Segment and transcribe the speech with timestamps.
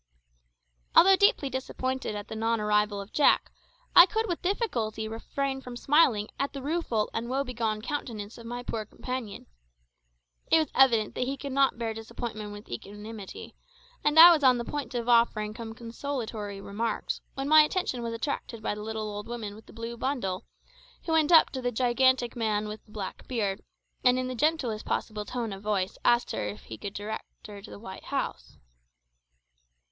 [0.95, 3.51] Although deeply disappointed at the non arrival of Jack,
[3.95, 8.47] I could with difficulty refrain from smiling at the rueful and woe begone countenance of
[8.47, 9.45] my poor companion.
[10.51, 13.53] It was evident that he could not bear disappointment with equanimity,
[14.03, 18.11] and I was on the point of offering some consolatory remarks, when my attention was
[18.15, 20.45] attracted by the little old woman with the blue bundle,
[21.05, 23.61] who went up to the gigantic man with the black beard,
[24.03, 27.69] and in the gentlest possible tone of voice asked if he could direct her to
[27.69, 28.57] the white house.